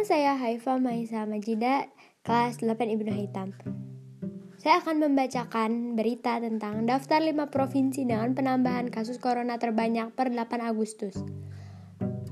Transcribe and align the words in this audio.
saya 0.00 0.32
Haifa 0.40 0.80
Maisa 0.80 1.28
Majida, 1.28 1.92
kelas 2.24 2.64
8 2.64 2.72
Ibnu 2.88 3.12
Hitam. 3.12 3.52
Saya 4.56 4.80
akan 4.80 4.96
membacakan 4.96 5.92
berita 5.92 6.40
tentang 6.40 6.88
daftar 6.88 7.20
5 7.20 7.52
provinsi 7.52 8.08
dengan 8.08 8.32
penambahan 8.32 8.88
kasus 8.88 9.20
corona 9.20 9.60
terbanyak 9.60 10.16
per 10.16 10.32
8 10.32 10.64
Agustus. 10.64 11.20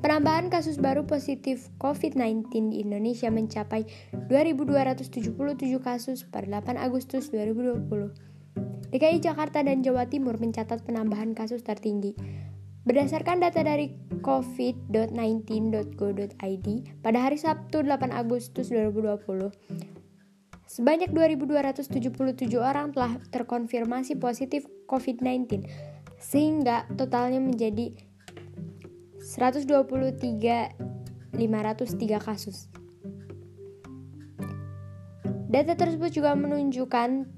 Penambahan 0.00 0.48
kasus 0.48 0.80
baru 0.80 1.04
positif 1.04 1.68
COVID-19 1.76 2.72
di 2.72 2.88
Indonesia 2.88 3.28
mencapai 3.28 3.84
2.277 4.32 5.36
kasus 5.84 6.24
per 6.24 6.48
8 6.48 6.72
Agustus 6.80 7.28
2020. 7.28 8.96
DKI 8.96 9.20
Jakarta 9.20 9.60
dan 9.60 9.84
Jawa 9.84 10.08
Timur 10.08 10.40
mencatat 10.40 10.88
penambahan 10.88 11.36
kasus 11.36 11.60
tertinggi 11.60 12.16
Berdasarkan 12.88 13.44
data 13.44 13.60
dari 13.60 13.92
covid.19.go.id 14.24 16.68
pada 17.04 17.18
hari 17.20 17.36
Sabtu 17.36 17.84
8 17.84 18.16
Agustus 18.16 18.72
2020, 18.72 19.52
sebanyak 20.64 21.12
2.277 21.12 22.48
orang 22.56 22.96
telah 22.96 23.20
terkonfirmasi 23.28 24.16
positif 24.16 24.64
COVID-19, 24.88 25.68
sehingga 26.16 26.88
totalnya 26.96 27.44
menjadi 27.44 27.92
123.503 29.20 30.72
kasus. 32.24 32.72
Data 35.52 35.76
tersebut 35.76 36.16
juga 36.16 36.32
menunjukkan 36.32 37.28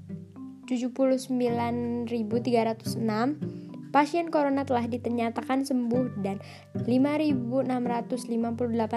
79.306 0.71 3.59
Pasien 3.91 4.31
corona 4.31 4.63
telah 4.63 4.87
dinyatakan 4.87 5.67
sembuh 5.67 6.23
dan 6.23 6.39
5.658 6.79 7.67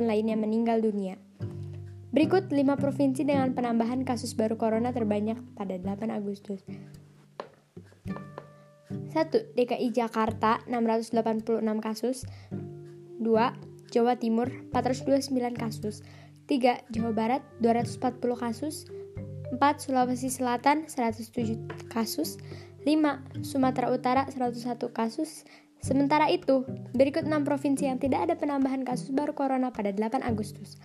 lainnya 0.06 0.38
meninggal 0.38 0.78
dunia. 0.78 1.18
Berikut 2.14 2.46
5 2.54 2.78
provinsi 2.78 3.26
dengan 3.26 3.50
penambahan 3.58 4.06
kasus 4.06 4.38
baru 4.38 4.54
corona 4.54 4.94
terbanyak 4.94 5.34
pada 5.58 5.74
8 5.74 6.14
Agustus. 6.14 6.62
1. 9.10 9.58
DKI 9.58 9.90
Jakarta 9.90 10.62
686 10.70 11.58
kasus 11.82 12.22
2. 13.18 13.26
Jawa 13.90 14.14
Timur 14.14 14.46
429 14.70 15.58
kasus 15.58 16.06
3. 16.46 16.86
Jawa 16.94 17.10
Barat 17.10 17.42
240 17.58 17.98
kasus 18.38 18.86
4. 19.50 19.58
Sulawesi 19.58 20.30
Selatan 20.30 20.86
107 20.86 21.90
kasus 21.90 22.38
5. 22.84 23.44
Sumatera 23.44 23.88
Utara 23.88 24.28
101 24.28 24.76
kasus. 24.92 25.48
Sementara 25.80 26.28
itu, 26.32 26.64
berikut 26.96 27.24
6 27.24 27.44
provinsi 27.44 27.88
yang 27.88 28.00
tidak 28.00 28.28
ada 28.28 28.34
penambahan 28.36 28.84
kasus 28.84 29.12
baru 29.12 29.36
corona 29.36 29.72
pada 29.72 29.92
8 29.92 30.24
Agustus. 30.24 30.80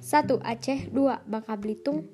1. 0.00 0.40
Aceh 0.40 0.88
2. 0.92 1.28
Bangka 1.28 1.56
Belitung 1.56 2.08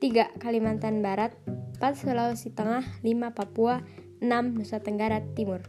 3. 0.00 0.36
Kalimantan 0.40 1.04
Barat 1.04 1.36
4. 1.80 1.96
Sulawesi 1.96 2.52
Tengah 2.52 2.84
5. 3.04 3.32
Papua 3.32 3.84
6. 4.20 4.56
Nusa 4.56 4.80
Tenggara 4.80 5.20
Timur 5.36 5.64